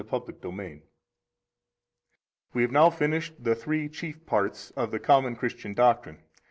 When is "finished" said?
2.89-3.33